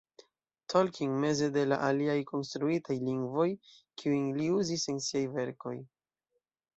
Tolkien 0.73 1.11
meze 1.25 1.49
de 1.57 1.65
la 1.71 1.77
aliaj 1.89 2.15
konstruitaj 2.31 2.97
lingvoj, 3.09 3.45
kiujn 4.03 4.25
li 4.39 4.47
uzis 4.55 4.87
en 4.95 4.97
siaj 5.09 5.23
verkoj. 5.37 5.75